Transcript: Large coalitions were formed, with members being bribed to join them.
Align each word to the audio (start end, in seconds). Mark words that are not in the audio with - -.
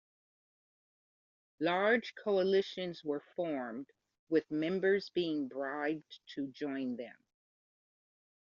Large 1.59 2.15
coalitions 2.15 3.03
were 3.03 3.19
formed, 3.35 3.85
with 4.29 4.49
members 4.49 5.11
being 5.11 5.47
bribed 5.47 6.21
to 6.33 6.47
join 6.47 6.95
them. 6.95 7.17